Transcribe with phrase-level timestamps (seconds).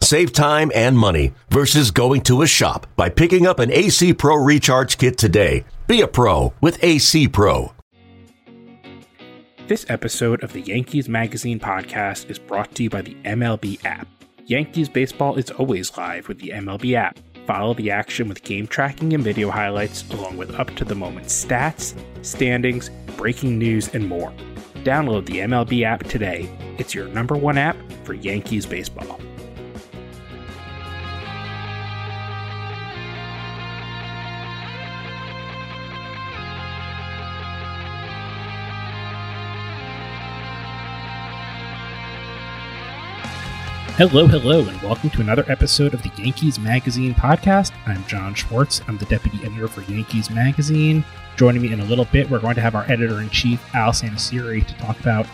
[0.00, 4.36] Save time and money versus going to a shop by picking up an AC Pro
[4.36, 5.64] Recharge Kit today.
[5.86, 7.72] Be a pro with AC Pro.
[9.66, 14.06] This episode of the Yankees Magazine podcast is brought to you by the MLB app.
[14.44, 17.18] Yankees baseball is always live with the MLB app.
[17.48, 21.26] Follow the action with game tracking and video highlights, along with up to the moment
[21.26, 24.32] stats, standings, breaking news, and more.
[24.84, 26.48] Download the MLB app today.
[26.78, 29.18] It's your number one app for Yankees baseball.
[43.96, 47.72] Hello, hello, and welcome to another episode of the Yankees Magazine podcast.
[47.86, 48.82] I'm John Schwartz.
[48.86, 51.02] I'm the deputy editor for Yankees Magazine.
[51.38, 53.92] Joining me in a little bit, we're going to have our editor in chief, Al
[53.92, 55.24] Santasiere, to talk about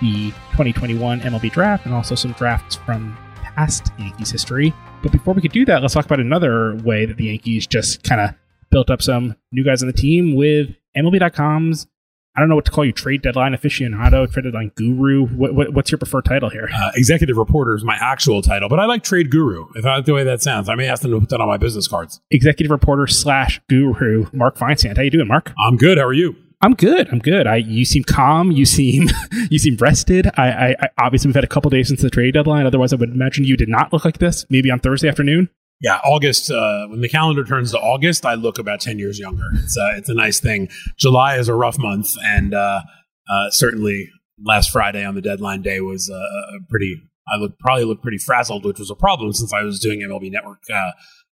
[0.00, 4.72] the 2021 MLB draft and also some drafts from past Yankees history.
[5.02, 8.04] But before we could do that, let's talk about another way that the Yankees just
[8.04, 8.30] kind of
[8.70, 11.88] built up some new guys on the team with MLB.com's
[12.34, 15.26] I don't know what to call you, trade deadline aficionado, trade deadline guru.
[15.26, 16.70] What, what, what's your preferred title here?
[16.74, 19.66] Uh, executive reporter is my actual title, but I like trade guru.
[19.74, 21.48] If I like the way that sounds, I may ask them to put that on
[21.48, 22.22] my business cards.
[22.30, 24.96] Executive reporter slash guru, Mark Feinsand.
[24.96, 25.52] How you doing, Mark?
[25.68, 25.98] I'm good.
[25.98, 26.34] How are you?
[26.62, 27.08] I'm good.
[27.10, 27.46] I'm good.
[27.46, 28.50] I you seem calm.
[28.50, 29.08] You seem
[29.50, 30.28] you seem rested.
[30.38, 32.66] I, I, I obviously we've had a couple days since the trade deadline.
[32.66, 34.46] Otherwise, I would imagine you did not look like this.
[34.48, 35.50] Maybe on Thursday afternoon.
[35.82, 36.50] Yeah, August.
[36.50, 39.48] Uh, when the calendar turns to August, I look about ten years younger.
[39.54, 40.68] It's uh, it's a nice thing.
[40.96, 42.82] July is a rough month, and uh,
[43.28, 44.08] uh certainly
[44.44, 47.02] last Friday on the deadline day was uh, a pretty.
[47.32, 50.30] I look probably looked pretty frazzled, which was a problem since I was doing MLB
[50.30, 50.90] Network uh,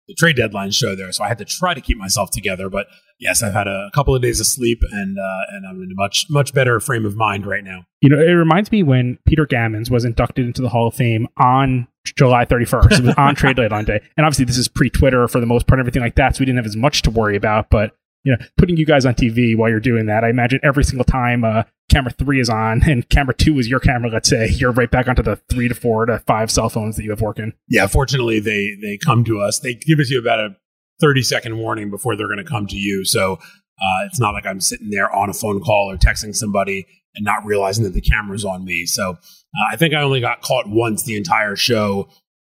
[0.09, 2.69] the trade deadline show there, so I had to try to keep myself together.
[2.69, 2.87] But
[3.19, 5.95] yes, I've had a couple of days of sleep, and uh, and I'm in a
[5.95, 7.85] much much better frame of mind right now.
[8.01, 11.29] You know, it reminds me when Peter Gammons was inducted into the Hall of Fame
[11.37, 12.99] on July 31st.
[12.99, 15.67] It was on trade deadline day, and obviously this is pre Twitter for the most
[15.67, 16.37] part, everything like that.
[16.37, 19.05] So we didn't have as much to worry about, but you know, putting you guys
[19.05, 20.25] on TV while you're doing that.
[20.25, 23.81] I imagine every single time uh, camera three is on and camera two is your
[23.81, 26.97] camera, let's say, you're right back onto the three to four to five cell phones
[26.97, 27.53] that you have working.
[27.69, 29.61] Yeah, fortunately, they they come to us.
[29.61, 30.57] They give us you about a
[31.01, 33.05] 30 second warning before they're going to come to you.
[33.05, 36.87] So uh, it's not like I'm sitting there on a phone call or texting somebody
[37.15, 38.87] and not realizing that the camera's on me.
[38.87, 42.09] So uh, I think I only got caught once the entire show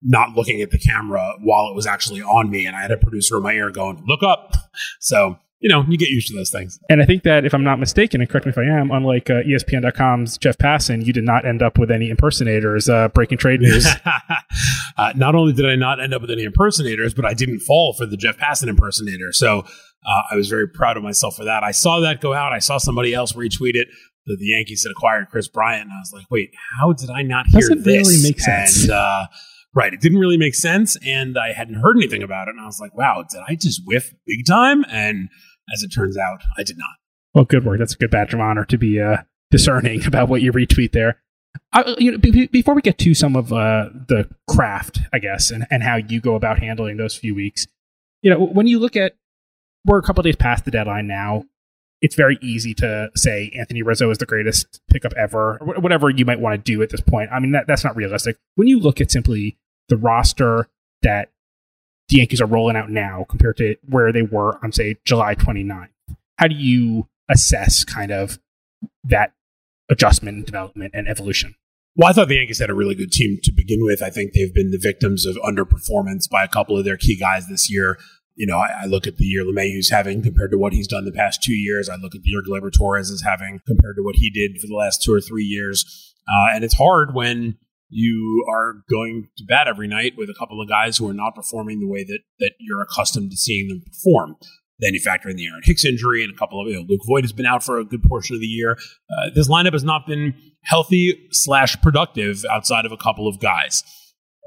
[0.01, 2.67] not looking at the camera while it was actually on me.
[2.67, 4.53] And I had a producer in my ear going, look up.
[4.99, 6.77] So you know, you get used to those things.
[6.89, 9.29] And I think that if I'm not mistaken, and correct me if I am, unlike
[9.29, 13.61] uh, ESPN.com's Jeff Passan, you did not end up with any impersonators uh, breaking trade
[13.67, 13.87] news.
[14.97, 17.93] uh, not only did I not end up with any impersonators, but I didn't fall
[17.97, 19.31] for the Jeff Passan impersonator.
[19.31, 19.59] So
[20.05, 21.63] uh, I was very proud of myself for that.
[21.63, 22.53] I saw that go out.
[22.53, 23.87] I saw somebody else retweet it.
[24.27, 26.49] that the Yankees had acquired Kris Bryant, and I was like, "Wait,
[26.79, 28.83] how did I not hear Doesn't this?" really make sense.
[28.83, 29.25] And, uh,
[29.75, 29.93] Right.
[29.93, 30.97] It didn't really make sense.
[31.05, 32.51] And I hadn't heard anything about it.
[32.51, 34.85] And I was like, wow, did I just whiff big time?
[34.89, 35.27] And
[35.73, 36.95] as it turns out, I did not.
[37.33, 37.79] Well, good work.
[37.79, 39.17] That's a good badge of honor to be uh,
[39.51, 41.21] discerning about what you retweet there.
[41.73, 45.51] I, you know, b- before we get to some of uh, the craft, I guess,
[45.51, 47.67] and, and how you go about handling those few weeks,
[48.21, 49.15] you know, when you look at,
[49.85, 51.45] we're a couple days past the deadline now.
[52.01, 56.25] It's very easy to say Anthony Rizzo is the greatest pickup ever, or whatever you
[56.25, 57.29] might want to do at this point.
[57.31, 58.37] I mean, that, that's not realistic.
[58.55, 59.57] When you look at simply
[59.89, 60.67] the roster
[61.01, 61.31] that
[62.09, 65.89] the Yankees are rolling out now compared to where they were on, say, July 29th?
[66.37, 68.39] How do you assess kind of
[69.03, 69.33] that
[69.89, 71.55] adjustment, development, and evolution?
[71.95, 74.03] Well, I thought the Yankees had a really good team to begin with.
[74.03, 77.47] I think they've been the victims of underperformance by a couple of their key guys
[77.47, 77.97] this year.
[78.35, 81.05] You know, I, I look at the year LeMahieu's having compared to what he's done
[81.05, 81.87] the past two years.
[81.87, 84.67] I look at the year Gleyber Torres is having compared to what he did for
[84.67, 85.85] the last two or three years.
[86.27, 87.57] Uh, and it's hard when
[87.89, 91.35] you are going to bat every night with a couple of guys who are not
[91.35, 94.35] performing the way that that you're accustomed to seeing them perform.
[94.79, 97.01] Then you factor in the Aaron Hicks injury and a couple of you know, Luke
[97.07, 98.77] Voit has been out for a good portion of the year.
[99.09, 100.33] Uh, this lineup has not been
[100.63, 103.83] healthy slash productive outside of a couple of guys.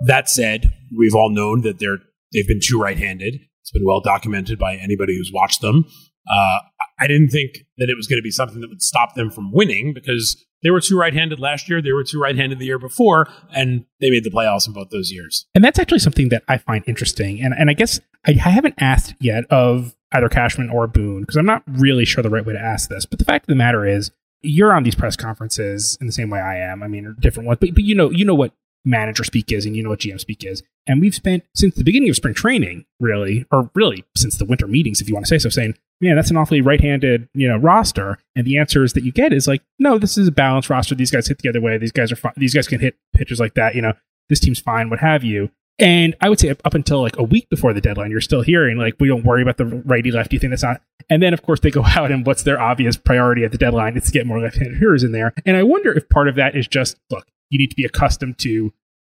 [0.06, 1.98] That said, we've all known that they're
[2.32, 3.36] they've been too right-handed.
[3.62, 5.84] It's been well documented by anybody who's watched them.
[6.30, 6.58] Uh,
[7.00, 9.52] I didn't think that it was going to be something that would stop them from
[9.52, 11.80] winning because they were two right-handed last year.
[11.80, 15.12] They were two right-handed the year before, and they made the playoffs in both those
[15.12, 15.46] years.
[15.54, 17.40] And that's actually something that I find interesting.
[17.40, 21.46] And and I guess I haven't asked yet of either Cashman or Boone, because I'm
[21.46, 23.06] not really sure the right way to ask this.
[23.06, 24.10] But the fact of the matter is,
[24.42, 26.82] you're on these press conferences in the same way I am.
[26.82, 28.52] I mean, different ones, but but you know you know what
[28.84, 30.62] manager speak is and you know what GM speak is.
[30.88, 34.66] And we've spent since the beginning of spring training, really, or really since the winter
[34.66, 37.58] meetings, if you want to say so, saying, man, that's an awfully right-handed, you know,
[37.58, 38.18] roster.
[38.34, 40.94] And the answers that you get is like, no, this is a balanced roster.
[40.94, 41.76] These guys hit the other way.
[41.76, 42.32] These guys are fine.
[42.36, 43.74] These guys can hit pitchers like that.
[43.74, 43.92] You know,
[44.28, 45.50] this team's fine, what have you.
[45.78, 48.78] And I would say up, until like a week before the deadline, you're still hearing
[48.78, 50.50] like, we don't worry about the righty lefty thing.
[50.50, 50.82] That's not.
[51.08, 53.96] And then, of course, they go out and what's their obvious priority at the deadline?
[53.96, 55.32] It's to get more left-handed hitters in there.
[55.46, 58.38] And I wonder if part of that is just, look, you need to be accustomed
[58.38, 58.72] to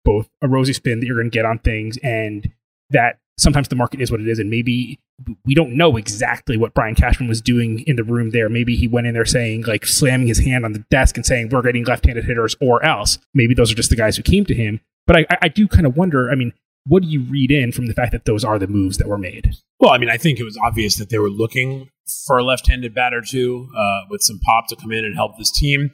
[0.05, 2.51] both a rosy spin that you're going to get on things and
[2.91, 4.39] that sometimes the market is what it is.
[4.39, 4.99] And maybe
[5.45, 8.49] we don't know exactly what Brian Cashman was doing in the room there.
[8.49, 11.51] Maybe he went in there saying, like, slamming his hand on the desk and saying,
[11.51, 13.19] we're getting left handed hitters or else.
[13.35, 14.81] Maybe those are just the guys who came to him.
[15.07, 16.53] But I, I do kind of wonder, I mean,
[16.87, 19.19] what do you read in from the fact that those are the moves that were
[19.19, 19.55] made?
[19.79, 21.91] Well, I mean, I think it was obvious that they were looking
[22.27, 25.51] for a left-handed batter too, uh, with some pop to come in and help this
[25.51, 25.91] team.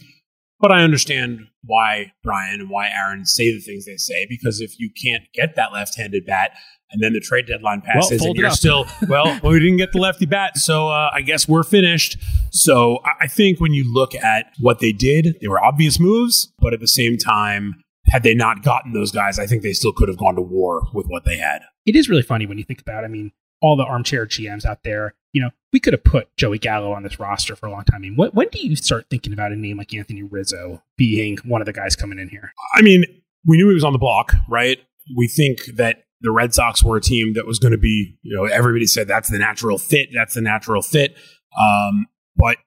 [0.60, 4.78] But I understand why Brian and why Aaron say the things they say because if
[4.78, 6.52] you can't get that left-handed bat,
[6.90, 9.92] and then the trade deadline passes, Well, and you're still well, well, we didn't get
[9.92, 12.16] the lefty bat, so uh, I guess we're finished.
[12.50, 16.52] So I- I think when you look at what they did, they were obvious moves,
[16.60, 17.74] but at the same time,
[18.08, 20.82] had they not gotten those guys, I think they still could have gone to war
[20.92, 21.62] with what they had.
[21.86, 23.06] It is really funny when you think about, it.
[23.06, 26.58] I mean, all the armchair GMs out there, you know, we could have put Joey
[26.58, 27.96] Gallo on this roster for a long time.
[27.96, 31.38] I mean, what, when do you start thinking about a name like Anthony Rizzo being
[31.44, 32.52] one of the guys coming in here?
[32.76, 33.04] I mean,
[33.44, 34.78] we knew he was on the block, right?
[35.16, 38.34] We think that the Red Sox were a team that was going to be, you
[38.34, 40.10] know, everybody said that's the natural fit.
[40.14, 41.16] That's the natural fit.
[41.60, 42.58] Um, but,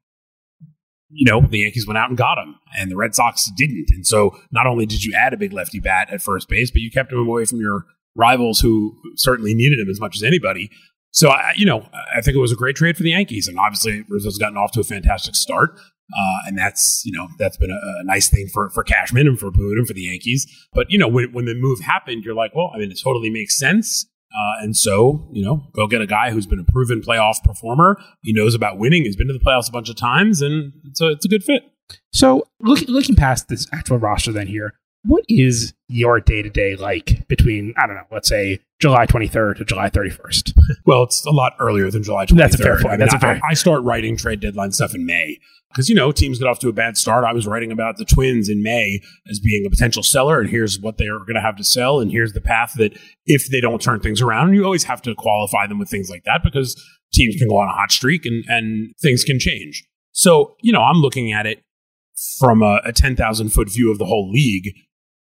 [1.09, 3.87] you know, the Yankees went out and got him, and the Red Sox didn't.
[3.91, 6.81] And so not only did you add a big lefty bat at first base, but
[6.81, 10.69] you kept him away from your rivals who certainly needed him as much as anybody.
[11.17, 11.79] So, I, you know,
[12.15, 13.47] I think it was a great trade for the Yankees.
[13.47, 15.71] And obviously, Rizzo's gotten off to a fantastic start.
[15.75, 19.39] Uh, and that's, you know, that's been a, a nice thing for, for Cashman and
[19.39, 20.45] for Boone and for the Yankees.
[20.73, 23.31] But, you know, when, when the move happened, you're like, well, I mean, it totally
[23.31, 24.05] makes sense.
[24.31, 27.99] Uh, and so, you know, go get a guy who's been a proven playoff performer.
[28.21, 29.01] He knows about winning.
[29.01, 31.43] He's been to the playoffs a bunch of times, and it's a, it's a good
[31.43, 31.63] fit.
[32.13, 34.75] So, look, looking past this actual roster, then here,
[35.07, 39.57] what is your day to day like between I don't know, let's say July 23rd
[39.57, 40.53] to July 31st?
[40.85, 42.37] Well, it's a lot earlier than July 23rd.
[42.37, 42.87] That's a fair point.
[42.87, 45.39] I mean, That's a fair- I, start writing trade deadline stuff in May
[45.69, 47.23] because you know teams get off to a bad start.
[47.23, 50.79] I was writing about the Twins in May as being a potential seller, and here's
[50.79, 53.61] what they are going to have to sell, and here's the path that if they
[53.61, 56.41] don't turn things around, and you always have to qualify them with things like that
[56.43, 56.81] because
[57.13, 59.85] teams can go on a hot streak and and things can change.
[60.11, 61.61] So you know, I'm looking at it
[62.39, 64.73] from a, a 10,000 foot view of the whole league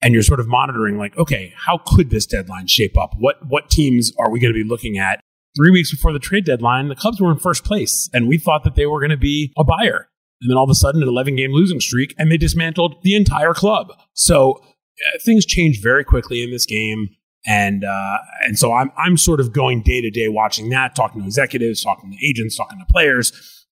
[0.01, 3.13] and you're sort of monitoring like okay how could this deadline shape up?
[3.17, 5.19] What what teams are we going to be looking at?
[5.55, 8.63] Three weeks before the trade deadline the cubs were in first place and we thought
[8.63, 10.09] that they were going to be a buyer.
[10.41, 13.15] And then all of a sudden an 11 game losing streak and they dismantled the
[13.15, 13.91] entire club.
[14.13, 17.09] So uh, things change very quickly in this game
[17.45, 21.21] and uh, and so I'm I'm sort of going day to day watching that, talking
[21.21, 23.31] to executives, talking to agents, talking to players,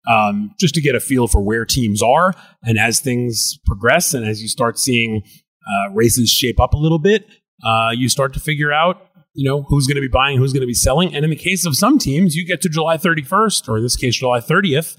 [0.09, 2.33] um, just to get a feel for where teams are.
[2.63, 5.23] And as things progress, and as you start seeing
[5.67, 7.25] uh, races shape up a little bit,
[7.63, 9.01] uh, you start to figure out
[9.33, 11.13] you know who's going to be buying, who's going to be selling.
[11.13, 13.95] And in the case of some teams, you get to July 31st, or in this
[13.95, 14.97] case, July 30th,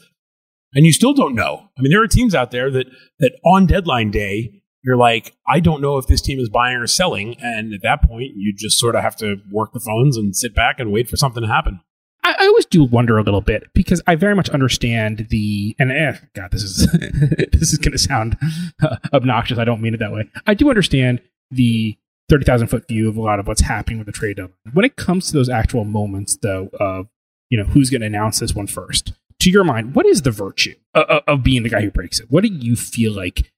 [0.75, 1.69] and you still don't know.
[1.79, 2.87] I mean, there are teams out there that
[3.19, 6.87] that on deadline day you're like, I don't know if this team is buying or
[6.87, 7.37] selling.
[7.41, 10.55] And at that point, you just sort of have to work the phones and sit
[10.55, 11.81] back and wait for something to happen.
[12.25, 15.93] I, I always do wonder a little bit because I very much understand the and
[15.93, 16.91] eh, God, this is
[17.53, 18.37] this is going to sound
[18.83, 19.59] uh, obnoxious.
[19.59, 20.29] I don't mean it that way.
[20.47, 21.21] I do understand
[21.51, 21.97] the
[22.29, 24.55] thirty thousand foot view of a lot of what's happening with the trade deadline.
[24.73, 27.09] When it comes to those actual moments, though, of
[27.51, 29.13] you know who's going to announce this one first.
[29.43, 32.27] To your mind, what is the virtue of, of being the guy who breaks it?
[32.29, 33.53] What do you feel like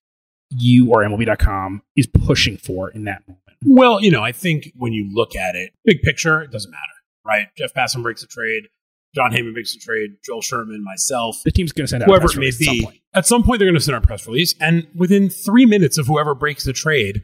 [0.51, 3.41] you or MLB.com is pushing for in that moment?
[3.65, 6.83] Well, you know, I think when you look at it, big picture, it doesn't matter,
[7.31, 7.47] right?
[7.57, 8.65] Jeff Passan breaks a trade.
[9.15, 10.11] Jon Heyman breaks a trade.
[10.25, 12.61] Joel Sherman, myself, The team's going to send out a whoever press it may release
[12.61, 12.85] at some be.
[12.85, 12.97] point.
[13.15, 14.55] At some point, they're going to send out a press release.
[14.61, 17.23] And within three minutes of whoever breaks the trade,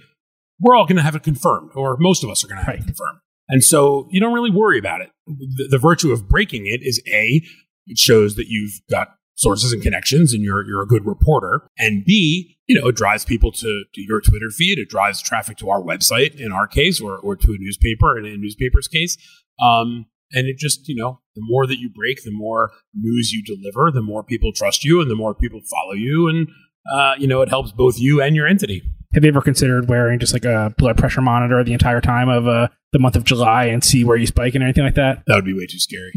[0.60, 2.74] we're all going to have it confirmed, or most of us are going to have
[2.74, 2.80] Right.
[2.82, 3.18] it confirmed.
[3.48, 5.10] And so you don't really worry about it.
[5.26, 7.42] The, the virtue of breaking it is A,
[7.86, 11.68] it shows that you've got sources and connections and you're, you're a good reporter.
[11.78, 14.78] And B, you know, it drives people to, to your Twitter feed.
[14.78, 18.24] It drives traffic to our website in our case or, or to a newspaper in
[18.24, 19.16] a newspaper's case.
[19.60, 23.42] Um, and it just, you know, the more that you break, the more news you
[23.42, 26.28] deliver, the more people trust you and the more people follow you.
[26.28, 26.48] And,
[26.92, 28.82] uh, you know, it helps both you and your entity.
[29.14, 32.46] Have you ever considered wearing just like a blood pressure monitor the entire time of
[32.46, 35.22] uh, the month of July and see where you spike and anything like that?
[35.26, 36.12] That would be way too scary.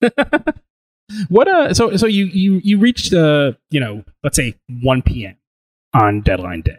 [1.28, 5.36] what uh so so you you you reached uh you know let's say 1 p.m
[5.94, 6.78] on deadline day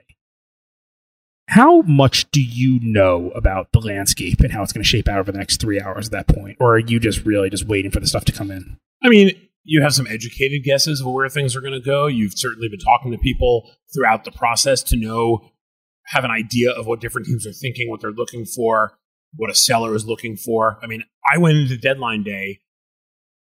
[1.48, 5.20] how much do you know about the landscape and how it's going to shape out
[5.20, 7.92] over the next three hours at that point or are you just really just waiting
[7.92, 9.32] for the stuff to come in I mean,
[9.64, 12.08] you have some educated guesses of where things are going to go.
[12.08, 15.50] You've certainly been talking to people throughout the process to know,
[16.08, 18.98] have an idea of what different teams are thinking, what they're looking for,
[19.36, 20.80] what a seller is looking for.
[20.82, 22.60] I mean, I went into deadline day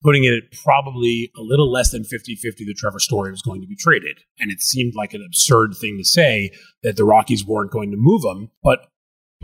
[0.03, 3.61] putting it at probably a little less than 50 50 that Trevor Story was going
[3.61, 4.19] to be traded.
[4.39, 6.51] And it seemed like an absurd thing to say
[6.83, 8.51] that the Rockies weren't going to move him.
[8.63, 8.87] But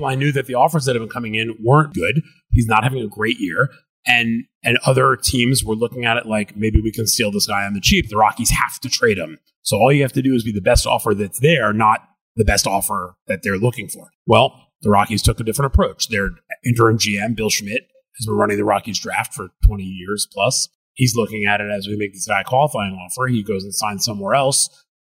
[0.04, 2.22] I knew that the offers that have been coming in weren't good.
[2.50, 3.70] He's not having a great year
[4.06, 7.64] and and other teams were looking at it like maybe we can steal this guy
[7.64, 8.08] on the cheap.
[8.08, 9.38] The Rockies have to trade him.
[9.62, 12.00] So all you have to do is be the best offer that's there, not
[12.36, 14.10] the best offer that they're looking for.
[14.26, 16.08] Well, the Rockies took a different approach.
[16.08, 16.30] Their
[16.64, 20.68] interim GM, Bill Schmidt, has been running the Rockies draft for 20 years plus.
[20.94, 23.26] He's looking at it as we make this guy a qualifying offer.
[23.26, 24.68] He goes and signs somewhere else.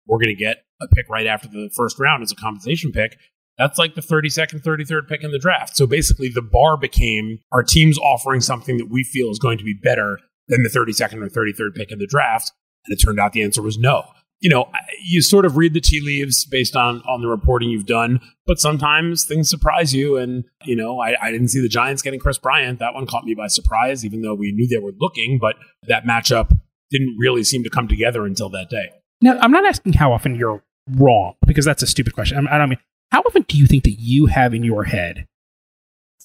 [0.06, 3.18] We're going to get a pick right after the first round as a compensation pick.
[3.58, 5.76] That's like the 32nd, 33rd pick in the draft.
[5.76, 9.64] So basically, the bar became our team's offering something that we feel is going to
[9.64, 10.18] be better
[10.48, 12.52] than the 32nd or 33rd pick in the draft.
[12.86, 14.04] And it turned out the answer was no.
[14.44, 14.70] You know,
[15.02, 18.58] you sort of read the tea leaves based on on the reporting you've done, but
[18.58, 20.18] sometimes things surprise you.
[20.18, 22.78] And you know, I, I didn't see the Giants getting Kris Bryant.
[22.78, 25.38] That one caught me by surprise, even though we knew they were looking.
[25.40, 25.56] But
[25.88, 26.52] that matchup
[26.90, 28.90] didn't really seem to come together until that day.
[29.20, 32.68] now i'm not asking how often you're wrong because that's a stupid question i don't
[32.68, 32.78] mean
[33.10, 35.26] how often do you think that you have in your head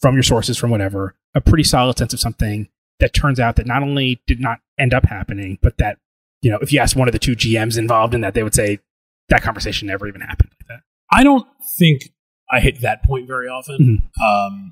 [0.02, 2.68] from your sources from whatever a pretty solid sense of something
[3.00, 5.98] that turns out that not only did not end up happening but that
[6.42, 8.56] you know if you asked one of the two gms involved in that they would
[8.56, 8.80] say
[9.30, 10.80] that conversation never even happened like that
[11.12, 11.48] I don't
[11.80, 12.04] think
[12.52, 14.10] I hit that point very often.
[14.24, 14.72] Um,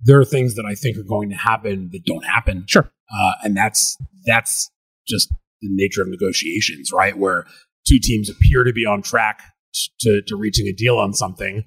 [0.00, 2.64] there are things that I think are going to happen that don't happen.
[2.68, 4.70] sure uh, and that's that's
[5.06, 5.28] just
[5.62, 7.16] the nature of negotiations, right?
[7.16, 7.46] Where
[7.88, 9.42] two teams appear to be on track
[10.00, 11.64] to, to reaching a deal on something,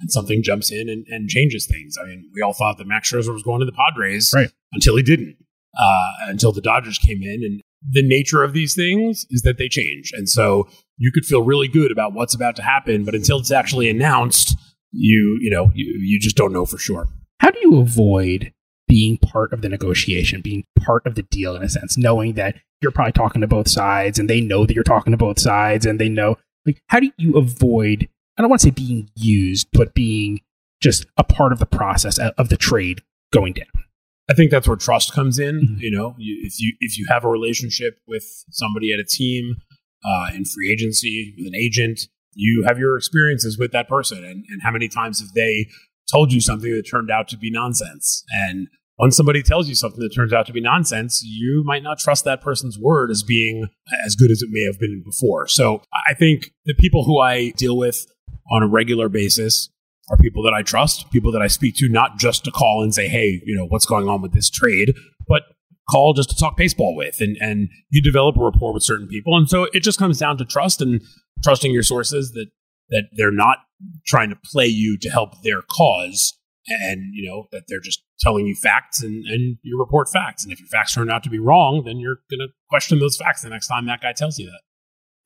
[0.00, 1.96] and something jumps in and, and changes things.
[2.00, 4.50] I mean, we all thought that Max Scherzer was going to the Padres Right.
[4.72, 5.36] until he didn't,
[5.78, 7.42] uh, until the Dodgers came in.
[7.44, 11.42] And the nature of these things is that they change, and so you could feel
[11.42, 14.56] really good about what's about to happen, but until it's actually announced,
[14.92, 17.08] you you know you, you just don't know for sure.
[17.40, 18.52] how do you avoid
[18.88, 22.56] being part of the negotiation, being part of the deal in a sense, knowing that
[22.80, 25.86] you're probably talking to both sides and they know that you're talking to both sides
[25.86, 29.68] and they know like how do you avoid I don't want to say being used,
[29.72, 30.40] but being
[30.82, 33.00] just a part of the process of of the trade
[33.32, 33.85] going down.
[34.28, 35.60] I think that's where trust comes in.
[35.60, 35.80] Mhm.
[35.80, 39.56] You know, you, if you if you have a relationship with somebody at a team
[40.04, 42.00] uh, in free agency with an agent,
[42.34, 45.66] you have your experiences with that person, and, and how many times have they
[46.10, 48.24] told you something that turned out to be nonsense?
[48.30, 51.98] And when somebody tells you something that turns out to be nonsense, you might not
[51.98, 53.68] trust that person's word as being
[54.04, 55.46] as good as it may have been before.
[55.48, 58.06] So I think the people who I deal with
[58.50, 59.68] on a regular basis
[60.08, 62.94] are people that I trust, people that I speak to, not just to call and
[62.94, 64.92] say, hey, you know, what's going on with this trade,
[65.26, 65.42] but
[65.90, 67.20] call just to talk baseball with.
[67.20, 69.36] And, and you develop a rapport with certain people.
[69.36, 71.00] And so it just comes down to trust and
[71.42, 72.46] trusting your sources that,
[72.90, 73.58] that they're not
[74.06, 76.34] trying to play you to help their cause.
[76.68, 80.42] And, you know, that they're just telling you facts and, and you report facts.
[80.42, 83.16] And if your facts turn out to be wrong, then you're going to question those
[83.16, 84.60] facts the next time that guy tells you that.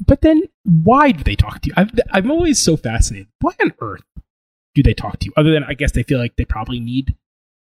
[0.06, 1.74] But then why do they talk to you?
[1.76, 3.28] I've, I'm always so fascinated.
[3.40, 4.02] Why on earth
[4.74, 5.32] do they talk to you?
[5.36, 7.16] Other than I guess they feel like they probably need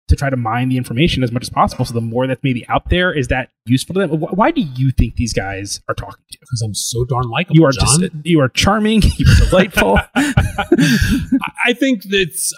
[0.09, 1.85] to try to mine the information as much as possible.
[1.85, 4.21] So the more that's maybe out there, is that useful to them?
[4.21, 6.38] Why do you think these guys are talking to you?
[6.40, 7.56] Because I'm so darn likable.
[7.56, 8.00] You are John.
[8.00, 9.02] just you are charming.
[9.16, 9.99] You're delightful.
[10.14, 12.52] I think that's.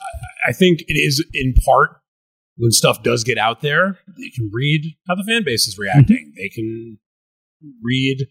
[0.46, 2.00] I think it is in part
[2.56, 6.32] when stuff does get out there, they can read how the fan base is reacting.
[6.36, 6.98] They can
[7.82, 8.26] read,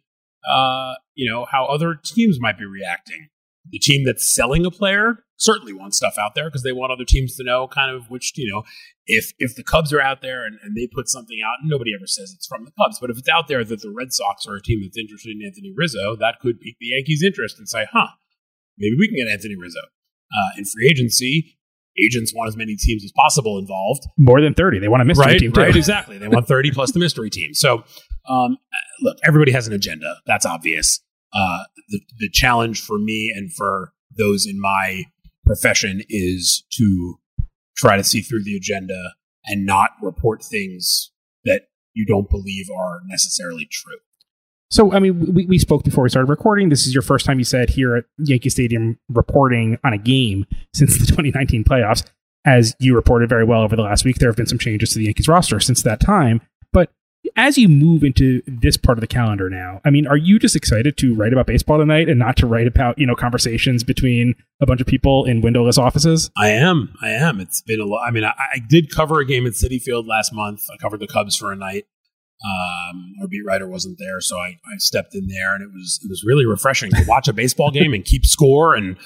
[0.49, 3.29] uh, you know, how other teams might be reacting.
[3.69, 7.05] The team that's selling a player certainly wants stuff out there because they want other
[7.05, 8.63] teams to know kind of which, you know,
[9.05, 11.91] if if the Cubs are out there and, and they put something out, and nobody
[11.95, 14.45] ever says it's from the Cubs, but if it's out there that the Red Sox
[14.45, 17.67] are a team that's interested in Anthony Rizzo, that could pique the Yankees' interest and
[17.67, 18.07] say, huh,
[18.77, 19.81] maybe we can get Anthony Rizzo.
[19.81, 21.57] Uh, in free agency,
[22.01, 24.03] agents want as many teams as possible involved.
[24.17, 24.79] More than thirty.
[24.79, 25.61] They want a mystery right, team too.
[25.61, 26.17] right, exactly.
[26.17, 27.53] They want 30 plus the mystery team.
[27.53, 27.83] So,
[28.27, 28.57] um,
[29.01, 30.15] look, everybody has an agenda.
[30.25, 30.99] That's obvious.
[31.33, 35.03] Uh, the, the challenge for me and for those in my
[35.45, 37.19] profession is to
[37.75, 39.13] try to see through the agenda
[39.45, 41.11] and not report things
[41.43, 41.63] that
[41.93, 43.97] you don't believe are necessarily true.
[44.69, 46.69] So, I mean, we, we spoke before we started recording.
[46.69, 50.45] This is your first time you said here at Yankee Stadium reporting on a game
[50.73, 52.03] since the 2019 playoffs.
[52.45, 54.99] As you reported very well over the last week, there have been some changes to
[54.99, 56.41] the Yankees roster since that time.
[57.35, 60.55] As you move into this part of the calendar now, I mean, are you just
[60.55, 64.35] excited to write about baseball tonight and not to write about, you know, conversations between
[64.61, 66.29] a bunch of people in windowless offices?
[66.37, 66.93] I am.
[67.01, 67.39] I am.
[67.39, 68.07] It's been a lot.
[68.07, 70.61] I mean, I, I did cover a game at Citi Field last month.
[70.71, 71.85] I covered the Cubs for a night.
[72.45, 76.01] Um, our beat writer wasn't there, so I, I stepped in there, and it was
[76.03, 78.97] it was really refreshing to watch a baseball game and keep score and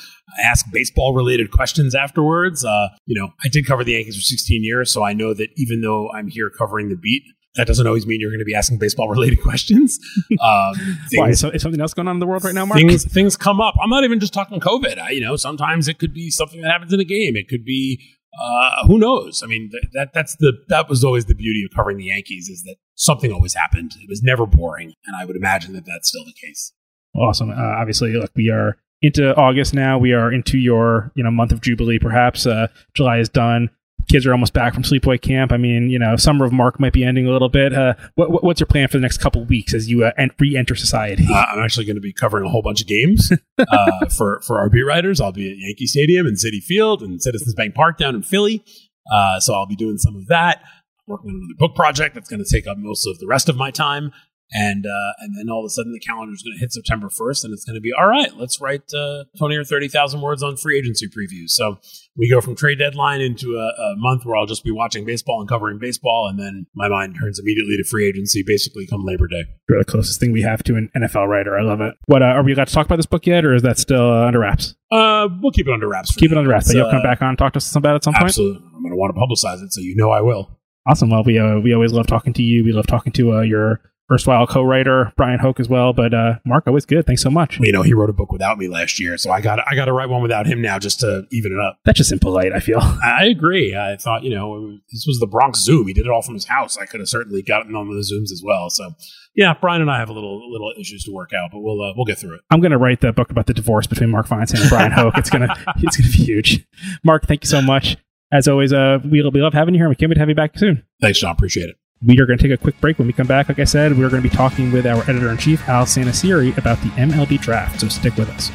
[0.43, 2.65] ask baseball related questions afterwards.
[2.65, 5.49] Uh, you know, I did cover the Yankees for 16 years, so I know that
[5.55, 7.23] even though I'm here covering the beat,
[7.57, 9.99] that doesn't always mean you're going to be asking baseball related questions.
[10.41, 10.73] Um,
[11.09, 12.79] things, Why, is, something else going on in the world right now, Mark?
[12.79, 13.75] Things, things come up.
[13.81, 14.97] I'm not even just talking COVID.
[14.99, 17.35] I, you know, sometimes it could be something that happens in a game.
[17.35, 18.01] It could be
[18.39, 19.41] uh, who knows?
[19.43, 22.49] I mean, th- that that's the that was always the beauty of covering the Yankees
[22.49, 23.93] is that something always happened.
[23.99, 26.73] It was never boring, and I would imagine that that's still the case.
[27.15, 27.49] Awesome.
[27.49, 29.97] Uh, obviously, look, we are into August now.
[29.97, 31.97] We are into your you know month of Jubilee.
[31.97, 33.69] Perhaps uh, July is done
[34.07, 35.51] kids are almost back from sleepaway camp.
[35.51, 37.73] I mean, you know, summer of Mark might be ending a little bit.
[37.73, 41.25] Uh, what, what's your plan for the next couple weeks as you uh, re-enter society?
[41.29, 44.59] Uh, I'm actually going to be covering a whole bunch of games uh, for for
[44.59, 45.19] our beat writers.
[45.21, 48.63] I'll be at Yankee Stadium and Citi Field and Citizens Bank Park down in Philly.
[49.11, 50.61] Uh, so I'll be doing some of that.
[51.07, 53.55] working on another book project that's going to take up most of the rest of
[53.55, 54.11] my time
[54.51, 57.07] and uh, and then all of a sudden the calendar is going to hit September
[57.07, 58.35] 1st, and it's going to be all right.
[58.37, 61.49] Let's write uh, twenty or thirty thousand words on free agency previews.
[61.49, 61.79] So
[62.15, 65.41] we go from trade deadline into a, a, month where I'll just be watching baseball
[65.41, 69.27] and covering baseball, and then my mind turns immediately to free agency, basically come Labor
[69.27, 69.43] Day.
[69.67, 71.57] You're the closest thing we have to an NFL writer.
[71.57, 71.95] I love it.
[72.05, 74.11] What uh, are we allowed to talk about this book yet, or is that still
[74.11, 74.75] uh, under wraps?
[74.91, 76.15] Uh, we'll keep it under wraps.
[76.15, 76.37] keep now.
[76.37, 76.67] it under wraps.
[76.71, 78.53] So you'll come uh, back on and talk to us about it at some absolutely.
[78.53, 78.63] point.
[78.63, 80.57] Absolutely, I'm going to want to publicize it, so you know I will.
[80.87, 81.09] Awesome.
[81.09, 82.63] Well, we uh, we always love talking to you.
[82.63, 85.93] We love talking to your erstwhile co-writer Bryan Hoch as well.
[85.93, 87.05] But uh, Mark, always good.
[87.05, 87.59] Thanks so much.
[87.61, 89.85] You know, he wrote a book without me last year, so I got I got
[89.85, 91.79] to write one without him now just to even it up.
[91.85, 92.53] That's just impolite.
[92.53, 92.79] I feel.
[92.79, 93.75] I agree.
[93.75, 95.87] I thought you know this was the Bronx Zoom.
[95.87, 96.77] He did it all from his house.
[96.77, 98.69] I could have certainly gotten on with the Zooms as well.
[98.69, 98.91] So
[99.35, 101.93] yeah, Bryan and I have a little little issues to work out, but we'll uh,
[101.95, 102.41] we'll get through it.
[102.49, 105.17] I'm going to write the book about the divorce between Mark Feinsand and Bryan Hoch.
[105.17, 105.47] It's gonna
[105.77, 106.65] it's gonna be huge.
[107.03, 107.97] Mark, thank you so much.
[108.31, 109.87] As always, uh, we, we love having you here.
[109.87, 110.83] We can't wait to have you back soon.
[110.99, 111.31] Thanks, John.
[111.31, 111.77] Appreciate it.
[112.05, 112.99] We are going to take a quick break.
[112.99, 115.29] When we come back, like I said, we're going to be talking with our editor
[115.31, 117.79] in chief, Al Santasiere, about the MLB draft.
[117.79, 118.49] So stick with us.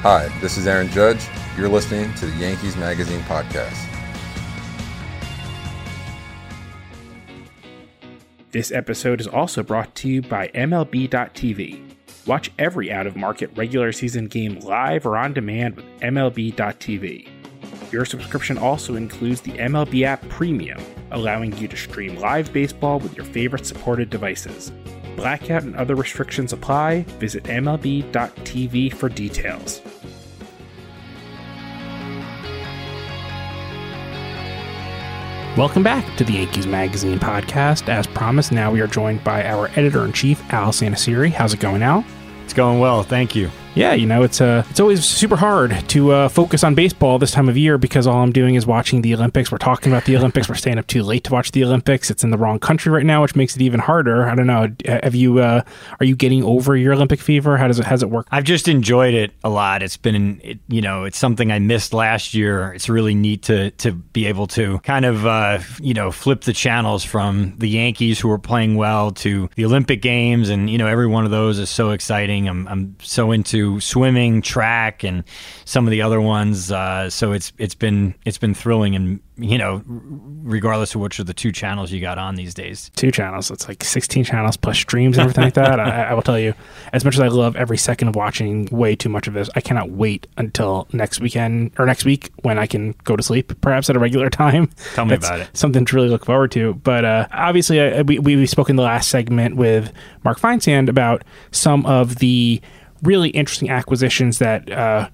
[0.00, 1.22] Hi, this is Aaron Judge.
[1.56, 3.88] You're listening to the Yankees Magazine podcast.
[8.50, 11.80] This episode is also brought to you by MLB.tv.
[12.26, 17.31] Watch every out of market regular season game live or on demand with MLB.tv.
[17.92, 23.14] Your subscription also includes the MLB app Premium, allowing you to stream live baseball with
[23.14, 24.72] your favorite supported devices.
[25.14, 27.02] Blackout and other restrictions apply.
[27.20, 29.82] Visit MLB.tv for details.
[35.58, 37.90] Welcome back to the Yankees Magazine podcast.
[37.90, 41.30] As promised, now we are joined by our editor in chief, Al Santasiere.
[41.30, 42.06] How's it going, Al?
[42.44, 43.02] It's going well.
[43.02, 46.74] Thank you yeah, you know, it's uh, it's always super hard to uh, focus on
[46.74, 49.50] baseball this time of year because all I'm doing is watching the Olympics.
[49.50, 50.46] We're talking about the Olympics.
[50.46, 52.10] We're staying up too late to watch the Olympics.
[52.10, 54.28] It's in the wrong country right now, which makes it even harder.
[54.28, 54.68] I don't know.
[54.86, 55.38] Have you?
[55.38, 55.62] Uh,
[56.00, 57.56] are you getting over your Olympic fever?
[57.56, 57.86] How does it?
[57.86, 58.28] Has it worked?
[58.30, 59.82] I've just enjoyed it a lot.
[59.82, 62.74] It's been, it, you know, it's something I missed last year.
[62.74, 66.52] It's really neat to to be able to kind of, uh, you know, flip the
[66.52, 70.88] channels from the Yankees who are playing well to the Olympic Games, and you know,
[70.88, 72.48] every one of those is so exciting.
[72.48, 75.24] I'm I'm so into swimming track and
[75.64, 76.70] some of the other ones.
[76.70, 81.26] Uh, so it's it's been it's been thrilling, and you know, regardless of which of
[81.26, 82.90] the two channels you got on these days.
[82.96, 83.50] Two channels.
[83.50, 85.80] It's like sixteen channels plus streams and everything like that.
[85.80, 86.54] I, I, will tell you,
[86.92, 89.60] as much as I love every second of watching way too much of this, I
[89.60, 93.88] cannot wait until next weekend or next week when I can go to sleep, perhaps
[93.90, 94.70] at a regular time.
[94.94, 95.56] Tell me about it.
[95.56, 96.74] Something to really look forward to.
[96.74, 99.92] But uh, obviously, uh, we we spoke in the last segment with
[100.24, 102.60] Mark Feinsand about some of the
[103.02, 105.08] really interesting acquisitions that uh,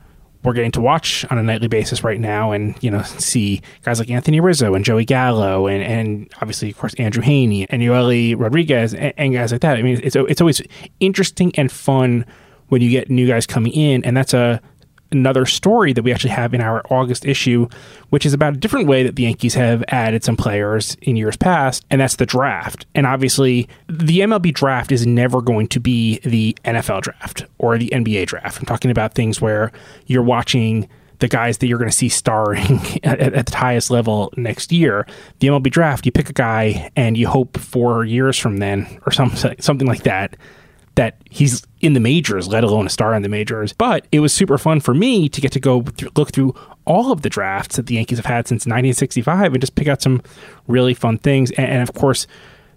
[0.45, 3.99] we're getting to watch on a nightly basis right now, and you know, see guys
[3.99, 8.39] like Anthony Rizzo and Joey Gallo, and and obviously, of course, Andrew Heaney and Joely
[8.39, 9.77] Rodriguez, and, and guys like that.
[9.77, 10.63] I mean, it's it's always
[11.01, 12.25] interesting and fun
[12.69, 14.61] when you get new guys coming in, and that's a
[15.11, 17.69] another story that we actually have in our August issue,
[18.11, 21.37] which is about a different way that the Yankees have added some players in years
[21.37, 22.87] past, and that's the draft.
[22.95, 27.89] And obviously, the MLB draft is never going to be the NFL draft or the
[27.89, 28.59] NBA draft.
[28.59, 29.73] I'm talking about things where
[30.07, 30.89] you're watching
[31.21, 35.07] the guys that you're going to see starring at, at, the highest level next year.
[35.41, 39.13] The MLB draft, you pick a guy and you hope four years from then or
[39.13, 40.37] something something like that
[40.95, 43.73] that he's in the majors, let alone a star in the majors.
[43.73, 47.13] But it was super fun for me to get to go th- look through all
[47.13, 50.23] of the drafts that the Yankees have had since 1965 and just pick out some
[50.67, 51.51] really fun things.
[51.53, 52.27] And, and of course,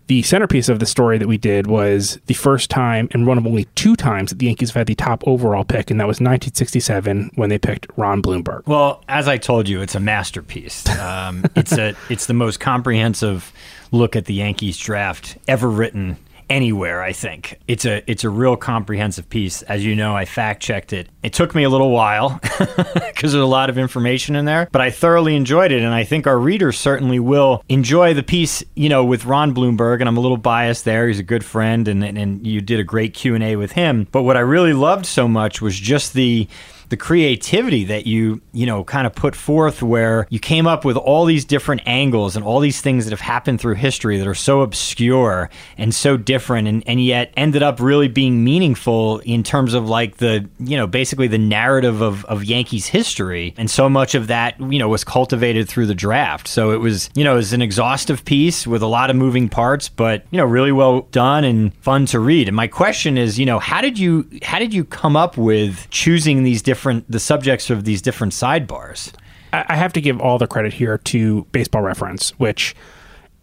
[0.07, 3.47] the centerpiece of the story that we did was the first time and one of
[3.47, 6.15] only two times that the Yankees have had the top overall pick, and that was
[6.15, 8.63] 1967 when they picked Ron Blomberg.
[8.67, 10.83] Well, as I told you, it's a masterpiece.
[11.01, 13.51] Um, it's a it's the most comprehensive
[13.91, 16.17] look at the Yankees draft ever written
[16.51, 17.01] anywhere.
[17.01, 19.61] I think it's a it's a real comprehensive piece.
[19.63, 21.07] As you know, I fact checked it.
[21.23, 24.81] It took me a little while because there's a lot of information in there, but
[24.81, 28.63] I thoroughly enjoyed it, and I think our readers certainly will enjoy the piece.
[28.75, 31.07] You know, with Ron Blomberg, and I'm a little biased there.
[31.07, 33.71] He's a good friend, and and, and you did a great Q and A with
[33.71, 34.07] him.
[34.11, 36.47] But what I really loved so much was just the
[36.91, 40.97] the creativity that you you know kind of put forth where you came up with
[40.97, 44.35] all these different angles and all these things that have happened through history that are
[44.35, 49.73] so obscure and so different and, and yet ended up really being meaningful in terms
[49.73, 53.53] of like the you know basically the narrative of, of Yankees history.
[53.57, 56.49] And so much of that you know was cultivated through the draft.
[56.49, 59.47] So it was you know it was an exhaustive piece with a lot of moving
[59.47, 62.49] parts but you know really well done and fun to read.
[62.49, 65.89] And my question is you know how did you how did you come up with
[65.89, 69.13] choosing these different different the subjects of these different sidebars.
[69.53, 72.73] I have to give all the credit here to Baseball Reference, which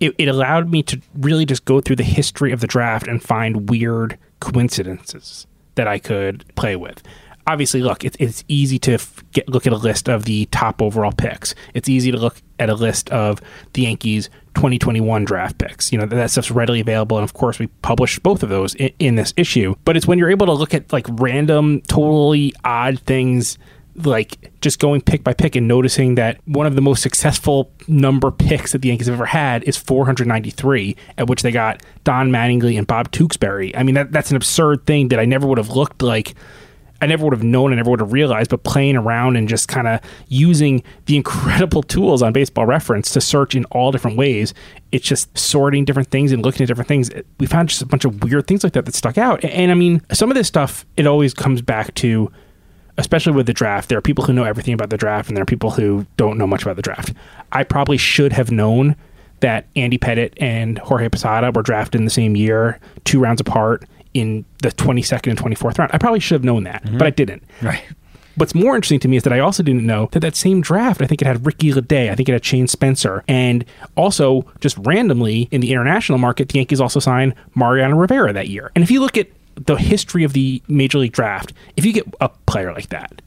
[0.01, 3.23] it, it allowed me to really just go through the history of the draft and
[3.23, 5.47] find weird coincidences
[5.77, 7.03] that I could play with
[7.47, 8.99] obviously, look, it's, it's easy to
[9.33, 11.55] get, look at a list of the top overall picks.
[11.73, 13.41] It's easy to look at a list of
[13.73, 15.93] the Yankees 2021 draft picks.
[15.93, 17.17] You know, that stuff's readily available.
[17.17, 19.75] And of course, we published both of those in, in this issue.
[19.85, 23.59] But it's when you're able to look at like random, totally odd things
[24.05, 28.31] like just going pick by pick and noticing that one of the most successful number
[28.31, 32.79] picks that the Yankees have ever had is 493, at which they got Don Mattingly
[32.79, 33.75] and Bob Tewksbury.
[33.77, 36.35] I mean, that, that's an absurd thing that I never would have looked like
[37.01, 39.69] I never would have known, I never would have realized, but playing around and just
[39.69, 44.53] kind of using the incredible tools on Baseball Reference to search in all different ways.
[44.91, 47.11] It's just sorting different things and looking at different things.
[47.39, 49.45] We found just a bunch of weird things like that that stuck out.
[49.45, 52.33] And, and I mean, some of this stuff, it always comes back to,
[52.97, 55.43] especially with the draft, there are people who know everything about the draft and there
[55.43, 57.13] are people who don't know much about the draft.
[57.53, 58.97] I probably should have known
[59.41, 63.85] that Andy Pettitte and Jorge Posada were drafted in the same year, two rounds apart
[64.15, 65.91] in the 22nd and 24th round.
[65.93, 66.99] I probably should have known that, mm-hmm.
[66.99, 67.43] but I didn't.
[67.63, 67.83] Right.
[68.37, 71.03] What's more interesting to me is that I also didn't know that that same draft,
[71.03, 73.65] I think it had Ricky Ledee, I think it had Shane Spencer, and
[73.97, 78.71] also just randomly in the international market, the Yankees also signed Mariano Rivera that year.
[78.77, 79.29] And if you look at
[79.67, 83.23] the history of the Major League Draft, if you get a player like that,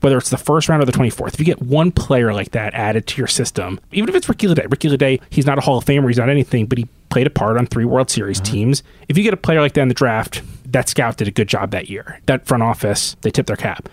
[0.00, 2.74] whether it's the first round or the 24th, if you get one player like that
[2.74, 5.78] added to your system, even if it's Ricky Ledee, Ricky Ledee, he's not a Hall
[5.78, 8.50] of Famer, he's not anything, but he played a part on three World Series uh-huh.
[8.50, 8.82] teams.
[9.08, 11.48] If you get a player like that in the draft, that scout did a good
[11.48, 12.20] job that year.
[12.26, 13.88] That front office, they tip their cap.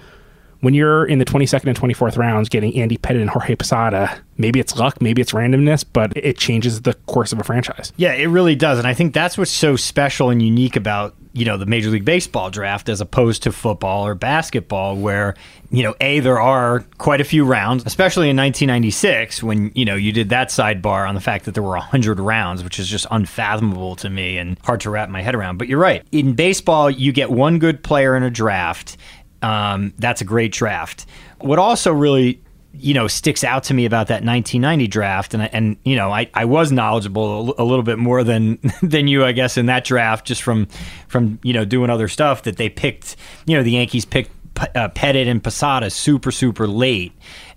[0.61, 4.59] When you're in the 22nd and 24th rounds getting Andy Pettitte and Jorge Posada, maybe
[4.59, 7.93] it's luck, maybe it's randomness, but it changes the course of a franchise.
[7.95, 8.79] Yeah, it really does.
[8.79, 12.03] And I think that's what's so special and unique about you know the Major League
[12.03, 15.35] Baseball draft as opposed to football or basketball, where
[15.69, 19.95] you know a there are quite a few rounds, especially in 1996 when you know
[19.95, 23.05] you did that sidebar on the fact that there were 100 rounds, which is just
[23.11, 25.57] unfathomable to me and hard to wrap my head around.
[25.57, 26.03] But you're right.
[26.11, 28.97] In baseball, you get one good player in a draft.
[29.43, 31.05] Um, that's a great draft.
[31.39, 32.41] What also really
[32.79, 35.33] you know sticks out to me about that 1990 draft.
[35.33, 39.25] And and you know I, I was knowledgeable a, little bit more than than you
[39.25, 40.67] I guess in that draft just from
[41.07, 44.89] from you know doing other stuff that they picked you know the Yankees picked uh,
[44.89, 47.13] Pettitte and Posada super super late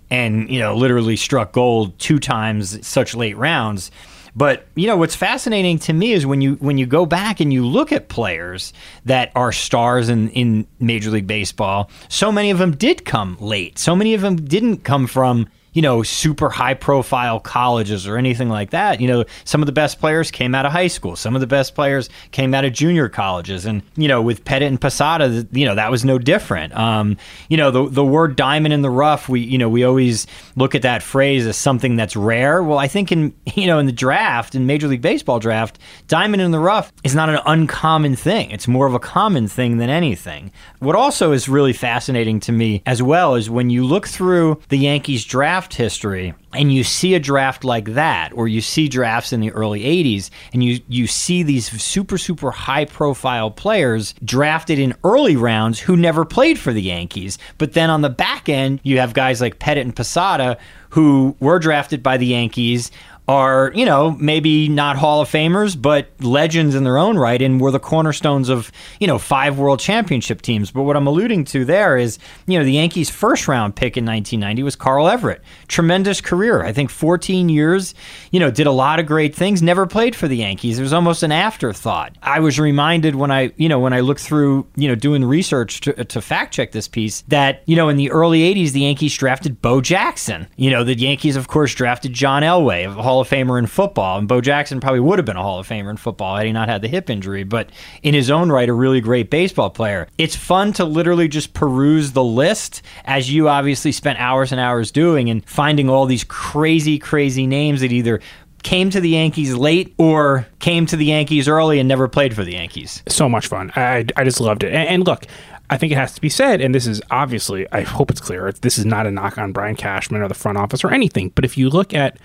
[0.09, 3.89] and you know literally struck gold two times such late rounds
[4.35, 7.51] but you know what's fascinating to me is when you when you go back and
[7.51, 8.73] you look at players
[9.05, 13.77] that are stars in in Major League Baseball, so many of them did come late.
[13.77, 18.49] So many of them didn't come from you know, super high profile colleges or anything
[18.49, 18.99] like that.
[18.99, 21.15] You know, some of the best players came out of high school.
[21.15, 23.65] Some of the best players came out of junior colleges.
[23.65, 26.75] And, you know, with Pettitte and Posada, you know, that was no different.
[26.75, 30.27] Um, you know, the, the word diamond in the rough, we, you know, we always
[30.55, 32.61] look at that phrase as something that's rare.
[32.61, 36.41] Well, I think in, you know, in the draft, in Major League Baseball draft, diamond
[36.41, 38.51] in the rough is not an uncommon thing.
[38.51, 40.51] It's more of a common thing than anything.
[40.79, 44.77] What also is really fascinating to me as well is when you look through the
[44.77, 49.31] Yankees draft draft history and you see a draft like that or you see drafts
[49.31, 54.79] in the early 80s and you you see these super super high profile players drafted
[54.79, 57.37] in early rounds who never played for the Yankees.
[57.59, 60.57] But then on the back end you have guys like Pettitte and Posada
[60.89, 62.89] who were drafted by the Yankees
[63.31, 67.61] are, you know, maybe not Hall of Famers, but legends in their own right and
[67.61, 70.69] were the cornerstones of, you know, five world championship teams.
[70.69, 74.05] But what I'm alluding to there is, you know, the Yankees' first round pick in
[74.05, 75.41] 1990 was Carl Everett.
[75.69, 76.61] Tremendous career.
[76.63, 77.95] I think 14 years,
[78.31, 80.77] you know, did a lot of great things, never played for the Yankees.
[80.77, 82.17] It was almost an afterthought.
[82.21, 85.79] I was reminded when I, you know, when I looked through, you know, doing research
[85.81, 89.15] to, to fact check this piece that, you know, in the early 80s, the Yankees
[89.15, 90.47] drafted Bo Jackson.
[90.57, 94.17] You know, the Yankees, of course, drafted John Elway, a Of Famer in football.
[94.17, 96.51] And Bo Jackson probably would have been a Hall of Famer in football had he
[96.51, 97.69] not had the hip injury, but
[98.03, 100.07] in his own right, a really great baseball player.
[100.17, 104.91] It's fun to literally just peruse the list, as you obviously spent hours and hours
[104.91, 108.19] doing, and finding all these crazy, crazy names that either
[108.63, 112.43] came to the Yankees late or came to the Yankees early and never played for
[112.43, 113.01] the Yankees.
[113.07, 113.71] So much fun.
[113.75, 114.71] I, I just loved it.
[114.71, 115.25] And, and look,
[115.71, 118.51] I think it has to be said, and this is obviously, I hope it's clear,
[118.51, 121.29] this is not a knock on Brian Cashman or the front office or anything.
[121.29, 122.17] But if you look at,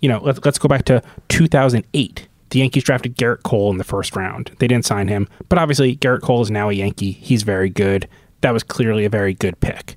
[0.00, 2.28] you know, let's, let's go back to 2008.
[2.50, 4.50] The Yankees drafted Gerrit Cole in the first round.
[4.58, 7.12] They didn't sign him, but obviously Gerrit Cole is now a Yankee.
[7.12, 8.08] He's very good.
[8.40, 9.96] That was clearly a very good pick.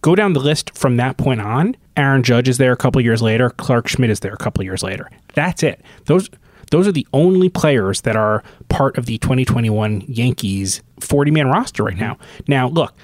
[0.00, 1.76] Go down the list from that point on.
[1.96, 3.50] Aaron Judge is there a couple years later.
[3.50, 5.10] Clarke Schmidt is there a couple years later.
[5.34, 5.82] That's it.
[6.06, 6.30] Those
[6.70, 11.82] those are the only players that are part of the 2021 Yankees 40 man roster
[11.82, 12.16] right now.
[12.46, 12.94] Now, look,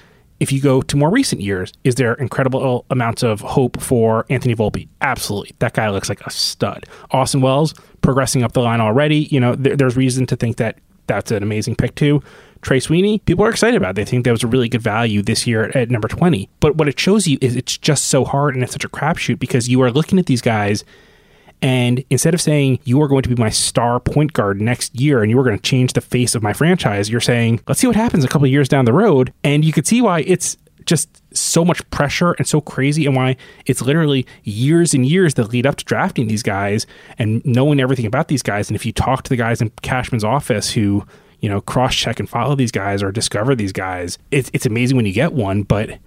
[0.40, 4.54] if you go to more recent years, is there incredible amounts of hope for Anthony
[4.54, 4.88] Volpe?
[5.00, 5.54] Absolutely.
[5.60, 6.84] That guy looks like a stud.
[7.10, 9.28] Austin Wells progressing up the line already.
[9.30, 12.22] You know, there, there's reason to think that that's an amazing pick too.
[12.62, 13.90] Trey Sweeney, people are excited about.
[13.90, 13.96] It.
[13.96, 16.48] They think that was a really good value this year at, at number 20.
[16.60, 19.38] But what it shows you is it's just so hard and it's such a crapshoot
[19.38, 20.84] because you are looking at these guys
[21.62, 25.22] and instead of saying you are going to be my star point guard next year
[25.22, 27.86] and you are going to change the face of my franchise, you're saying, let's see
[27.86, 29.32] what happens a couple years down the road.
[29.42, 33.36] And you could see why it's just so much pressure and so crazy and why
[33.66, 36.86] it's literally years and years that lead up to drafting these guys
[37.18, 38.68] and knowing everything about these guys.
[38.68, 41.04] And if you talk to the guys in Cashman's office who,
[41.40, 44.96] you know, cross check and follow these guys or discover these guys, it's, it's amazing
[44.96, 45.98] when you get one, but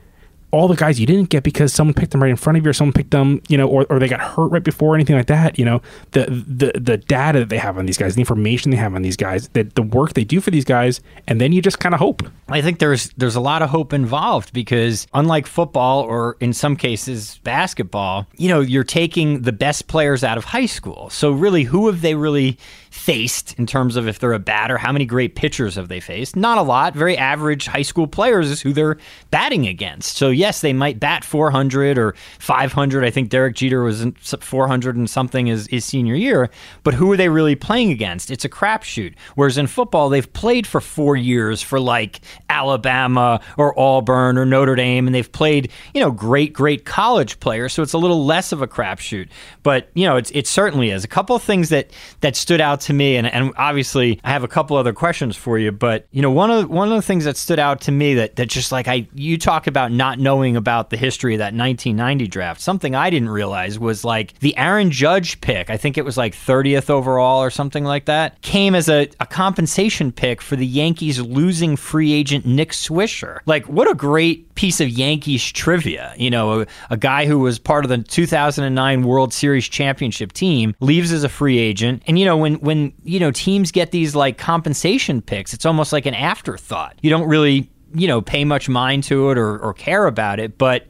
[0.52, 2.70] all the guys you didn't get because someone picked them right in front of you
[2.70, 5.16] or someone picked them, you know, or, or they got hurt right before or anything
[5.16, 5.82] like that, you know,
[6.12, 9.02] the, the, the data that they have on these guys, the information they have on
[9.02, 11.94] these guys, the, the work they do for these guys, and then you just kind
[11.94, 12.24] of hope.
[12.48, 16.76] I think there's, there's a lot of hope involved because unlike football or in some
[16.76, 21.10] cases basketball, you know, you're taking the best players out of high school.
[21.10, 22.58] So really, who have they really
[22.90, 26.36] faced in terms of if they're a batter, how many great pitchers have they faced?
[26.36, 26.96] Not a lot.
[26.96, 28.98] Very average high school players is who they're
[29.32, 30.18] batting against.
[30.18, 33.04] So yes, they might bat 400 or 500.
[33.04, 36.50] I think Derek Jeter was 400 and something his, his senior year.
[36.84, 38.32] But who are they really playing against?
[38.32, 39.14] It's a crapshoot.
[39.36, 42.22] Whereas in football, they've played for four years for like
[42.60, 47.74] Alabama or Auburn or Notre Dame, and they've played you know great great college players.
[47.74, 49.30] So it's a little less of a crapshoot.
[49.64, 51.04] But you know, it's it certainly is.
[51.04, 51.92] A couple of things that
[52.22, 55.58] that stood out to me, and, and obviously I have a couple other questions for
[55.58, 55.72] you.
[55.72, 58.36] But you know, one of one of the things that stood out to me that
[58.36, 62.28] that just like I you talk about not knowing about the history of that 1990
[62.28, 62.62] draft.
[62.62, 65.70] Something I didn't realize was like the Aaron Judge pick.
[65.70, 68.42] I think it was like 30th overall or something like that.
[68.42, 73.40] Came as a, a compensation pick for the Yankees losing free agent Nick Swisher.
[73.46, 76.14] Like what a great piece of Yankees trivia.
[76.18, 80.76] You know, a, a guy who was part of the 2009 World Series championship team
[80.80, 84.16] leaves as a free agent, and you know when when you know teams get these
[84.16, 86.98] like compensation picks, it's almost like an afterthought.
[87.02, 90.58] You don't really you know pay much mind to it or, or care about it,
[90.58, 90.86] but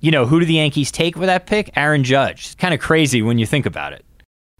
[0.00, 1.70] you know who do the Yankees take with that pick?
[1.76, 2.46] Aaron Judge.
[2.46, 4.04] It's kind of crazy when you think about it.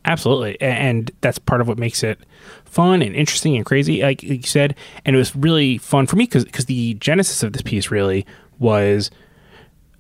[0.04, 2.20] Absolutely, and that's part of what makes it
[2.70, 4.74] fun and interesting and crazy, like you said.
[5.04, 8.24] And it was really fun for me because because the genesis of this piece really
[8.58, 9.10] was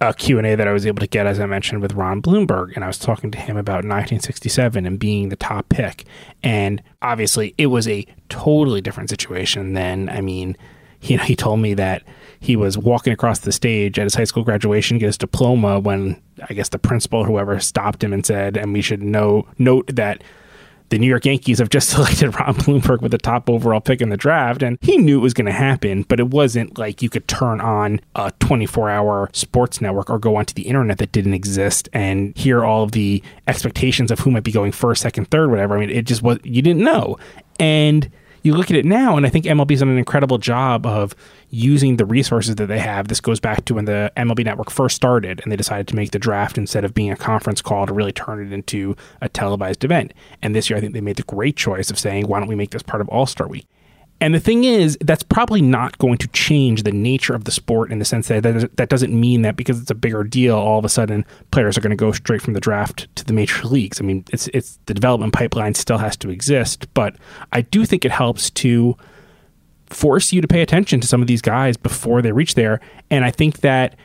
[0.00, 2.72] a Q&A that I was able to get, as I mentioned, with Ron Blomberg.
[2.74, 6.04] And I was talking to him about 1967 and being the top pick.
[6.42, 10.56] And obviously, it was a totally different situation than, I mean,
[11.02, 12.02] you know, he told me that
[12.40, 16.20] he was walking across the stage at his high school graduation, get his diploma, when
[16.48, 20.22] I guess the principal whoever stopped him and said, and we should know note that
[20.90, 24.10] the New York Yankees have just selected Ron Blomberg with the top overall pick in
[24.10, 27.08] the draft, and he knew it was going to happen, but it wasn't like you
[27.08, 31.34] could turn on a 24 hour sports network or go onto the internet that didn't
[31.34, 35.50] exist and hear all of the expectations of who might be going first, second, third,
[35.50, 35.76] whatever.
[35.76, 37.16] I mean, it just was, you didn't know.
[37.58, 38.10] And
[38.42, 41.14] you look at it now, and I think MLB's done an incredible job of
[41.50, 43.08] using the resources that they have.
[43.08, 46.12] This goes back to when the MLB network first started and they decided to make
[46.12, 49.84] the draft instead of being a conference call to really turn it into a televised
[49.84, 50.14] event.
[50.42, 52.54] And this year, I think they made the great choice of saying, why don't we
[52.54, 53.66] make this part of All Star Week?
[54.20, 57.90] And the thing is, that's probably not going to change the nature of the sport
[57.90, 58.42] in the sense that
[58.76, 61.80] that, doesn't mean that because it's a bigger deal, all of a sudden players are
[61.80, 64.00] going to go straight from the draft to the major leagues.
[64.00, 67.16] I mean, it's it's the development pipeline still has to exist, but
[67.52, 68.96] I do think it helps to
[69.86, 72.80] force you to pay attention to some of these guys before they reach there.
[73.10, 73.96] And I think that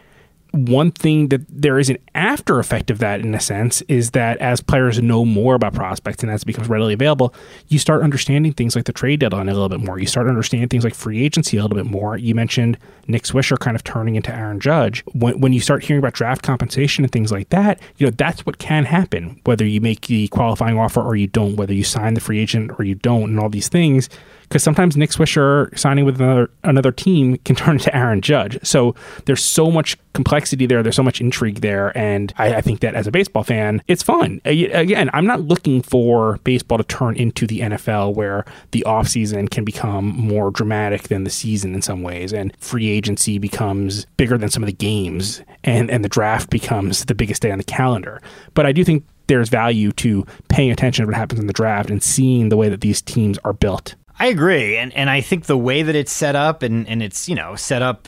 [0.55, 4.37] one thing that there is an after effect of that in a sense is that
[4.37, 7.33] as players know more about prospects and as it becomes readily available,
[7.67, 9.99] you start understanding things like the trade deadline a little bit more.
[9.99, 12.17] You start understanding things like free agency a little bit more.
[12.17, 15.03] You mentioned Nick Swisher kind of turning into Aaron Judge.
[15.13, 18.45] When, when you start hearing about draft compensation and things like that, you know, that's
[18.45, 22.13] what can happen, whether you make the qualifying offer or you don't, whether you sign
[22.13, 24.09] the free agent or you don't, and all these things
[24.55, 28.57] because sometimes Nick Swisher signing with another another team can turn into Aaron Judge.
[28.63, 30.81] So there's so much complexity there.
[30.81, 34.01] There's so much intrigue there, and I, I think that as a baseball fan, it's
[34.01, 34.39] fun.
[34.45, 39.65] Again, I'm not looking for baseball to turn into the NFL where the offseason can
[39.65, 44.49] become more dramatic than the season in some ways, and free agency becomes bigger than
[44.49, 48.21] some of the games, and and the draft becomes the biggest day on the calendar.
[48.53, 51.89] But I do think there's value to paying attention to what happens in the draft
[51.89, 53.95] and seeing the way that these teams are built.
[54.17, 57.27] I agree, and and I think the way that it's set up, and and it's
[57.27, 58.07] you know set up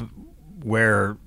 [0.63, 1.17] where,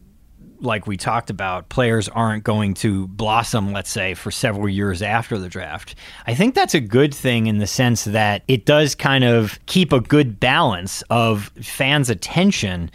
[0.61, 5.39] like we talked about, players aren't going to blossom, let's say, for several years after
[5.39, 5.95] the draft.
[6.27, 9.93] I think that's a good thing in the sense that it does kind of keep
[9.93, 12.91] a good balance of fans' attention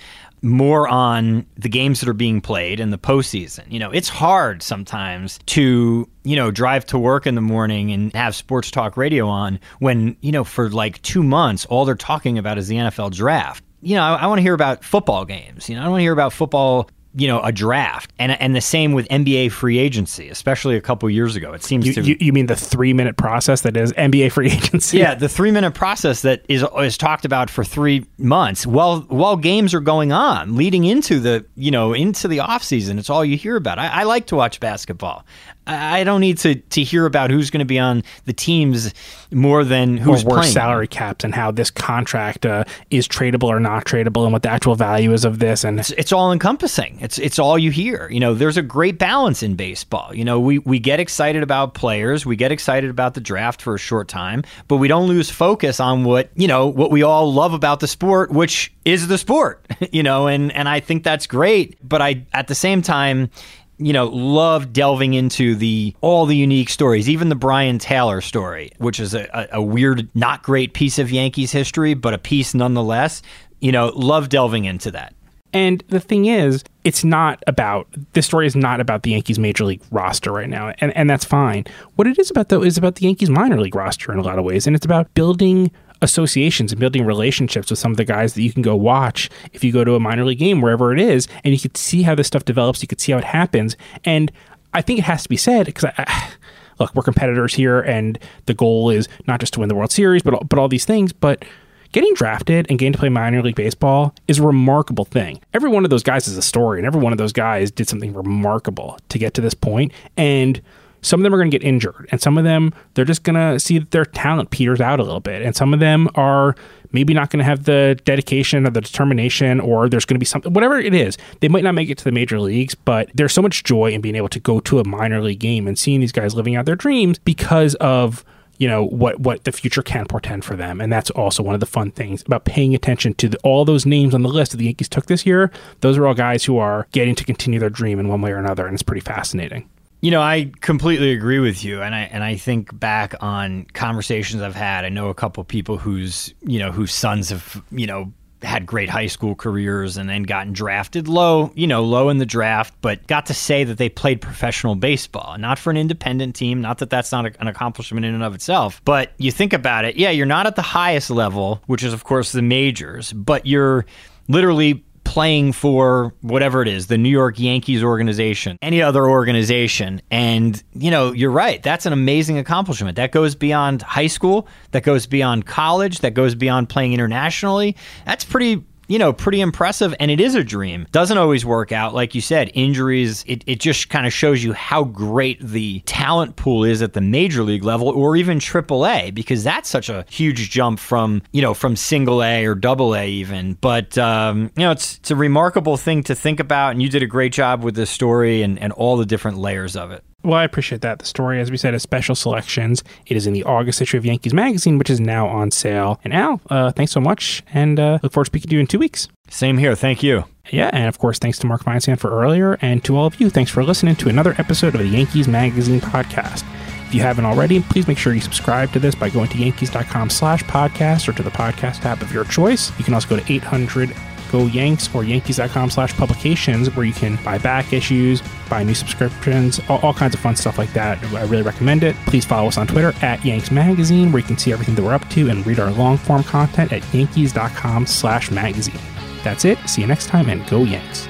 [0.45, 3.63] more on the games that are being played in the postseason.
[3.71, 8.13] You know, it's hard sometimes to, you know, drive to work in the morning and
[8.13, 12.37] have sports talk radio on when, you know, for like two months, all they're talking
[12.37, 15.69] about is the NFL draft you know, I, I want to hear about football games.
[15.69, 18.11] You know, I want to hear about football you know a draft.
[18.19, 21.53] And and the same with NBA free agency especially a couple years ago.
[21.53, 24.47] It seems you, to you, you, mean the 3 minute process that is NBA free
[24.51, 24.97] agency?
[24.97, 29.37] Yeah the 3 minute process that is is talked about for 3 months while while
[29.37, 32.99] games are going on leading into the you know into the off season.
[32.99, 33.79] It's all you hear about.
[33.79, 35.25] I, I like to watch basketball
[35.67, 38.93] I don't need to to hear about who's going to be on the teams
[39.31, 40.51] more than who's or playing.
[40.51, 44.49] salary caps and how this contract uh, is tradable or not tradable and what the
[44.49, 46.97] actual value is of this and it's, it's, all encompassing.
[47.01, 48.09] It's it's all you hear.
[48.09, 50.13] You know there's a great balance in baseball.
[50.13, 52.25] You know we we get excited about players.
[52.25, 55.79] We get excited about the draft for a short time but we don't lose focus
[55.79, 59.65] on what you know what we all love about the sport which is the sport
[59.91, 61.77] you know and and I think that's great.
[61.87, 63.29] But I at the same time
[63.77, 68.71] you know, love delving into the all the unique stories, even the Brien Taylor story,
[68.77, 73.21] which is a, a, weird, not great piece of Yankees history, but a piece nonetheless.
[73.59, 75.13] You know, love delving into that.
[75.53, 79.63] And the thing is, it's not about this story is not about the Yankees major
[79.63, 81.65] league roster right now, and and that's fine.
[81.95, 84.37] What it is about though is about the Yankees minor league roster in a lot
[84.37, 88.33] of ways, and it's about building associations and building relationships with some of the guys
[88.33, 90.99] that you can go watch if you go to a minor league game, wherever it
[90.99, 92.81] is, and you could see how this stuff develops.
[92.81, 93.75] You could see how it happens.
[94.03, 94.31] And
[94.73, 96.33] I think it has to be said because I,
[96.79, 100.21] look, we're competitors here, and the goal is not just to win the World Series,
[100.21, 101.13] but but all these things.
[101.13, 101.45] But
[101.91, 105.39] getting drafted and getting to play minor league baseball is a remarkable thing.
[105.53, 107.87] Every one of those guys is a story, and every one of those guys did
[107.87, 109.93] something remarkable to get to this point.
[110.17, 110.61] And
[111.05, 113.35] some of them are going to get injured, and some of them they're just going
[113.35, 116.55] to see that their talent peters out a little bit, and some of them are
[116.91, 120.25] maybe not going to have the dedication or the determination, or there's going to be
[120.25, 121.17] something, whatever it is.
[121.41, 124.01] They might not make it to the major leagues, but there's so much joy in
[124.01, 126.65] being able to go to a minor league game and seeing these guys living out
[126.65, 128.23] their dreams because of
[128.57, 131.59] you know what what the future can portend for them and that's also one of
[131.59, 134.57] the fun things about paying attention to the, all those names on the list that
[134.57, 137.69] the yankees took this year those are all guys who are getting to continue their
[137.69, 139.67] dream in one way or another and it's pretty fascinating
[140.05, 144.43] you know, I completely agree with you, and I and I think back on conversations
[144.43, 144.85] I've had.
[144.85, 148.13] I know a couple people whose you know whose sons have you know
[148.43, 152.25] had great high school careers and then gotten drafted low, you know, low in the
[152.27, 156.61] draft, but got to say that they played professional baseball, not for an independent team.
[156.61, 159.95] Not that that's not an accomplishment in and of itself, but you think about it.
[159.95, 163.87] Yeah, you're not at the highest level, which is of course the majors, but you're
[164.27, 164.84] literally
[165.15, 170.01] playing for whatever it is, the New York Yankees organization, any other organization.
[170.11, 171.63] And, you know, you're right.
[171.63, 172.97] That's an amazing accomplishment.
[172.97, 177.77] That goes beyond high school, that goes beyond college, that goes beyond playing internationally.
[178.05, 179.93] That's pretty you know, pretty impressive.
[179.99, 180.87] And it is a dream.
[180.91, 181.93] Doesn't always work out.
[181.93, 186.35] Like you said, injuries, it, it just kind of shows you how great the talent
[186.35, 190.05] pool is at the major league level or even triple A, because that's such a
[190.09, 193.53] huge jump from, you know, from single A or double A even.
[193.61, 196.71] But, um, you know, it's, it's a remarkable thing to think about.
[196.71, 199.75] And you did a great job with this story and, and all the different layers
[199.75, 200.03] of it.
[200.25, 200.97] Well, I appreciate that.
[200.97, 202.83] The story, as we said, is special selections.
[203.05, 205.99] It is in the August issue of Yankees Magazine, which is now on sale.
[206.03, 208.65] And Al, uh, thanks so much, and uh, look forward to speaking to you in
[208.65, 209.07] two weeks.
[209.29, 209.75] Same here.
[209.75, 210.25] Thank you.
[210.49, 213.29] Yeah, and of course, thanks to Mark Feinsand for earlier, and to all of you,
[213.29, 216.43] thanks for listening to another episode of the Yankees Magazine podcast.
[216.87, 220.09] If you haven't already, please make sure you subscribe to this by going to yankees.com
[220.09, 222.75] slash podcast or to the podcast app of your choice.
[222.79, 223.95] You can also go to 800
[224.31, 229.59] Go Yanks or Yankees.com slash publications where you can buy back issues, buy new subscriptions,
[229.69, 231.03] all, all, kinds of fun stuff like that.
[231.13, 231.95] I really recommend it.
[232.05, 234.93] Please follow us on Twitter at Yanks Magazine where you can see everything that we're
[234.93, 238.79] up to and read our long form content at Yankees.com slash magazine.
[239.23, 239.57] That's it.
[239.67, 241.07] See you next time and go Yanks.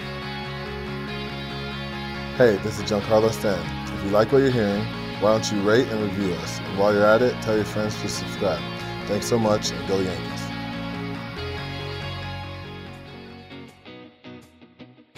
[2.38, 3.98] Hey, this is Giancarlo Stanton.
[3.98, 4.84] If you like what you're hearing,
[5.22, 6.60] why don't you rate and review us?
[6.60, 8.62] And while you're at it, tell your friends to subscribe.
[9.08, 10.45] Thanks so much and go Yankees.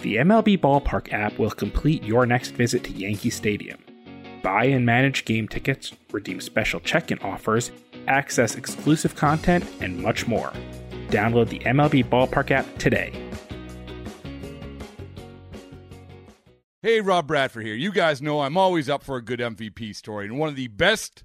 [0.00, 3.80] The MLB Ballpark app will complete your next visit to Yankee Stadium.
[4.44, 7.72] Buy and manage game tickets, redeem special check in offers,
[8.06, 10.52] access exclusive content, and much more.
[11.08, 13.12] Download the MLB Ballpark app today.
[16.80, 17.74] Hey, Rob Bradford here.
[17.74, 20.68] You guys know I'm always up for a good MVP story, and one of the
[20.68, 21.24] best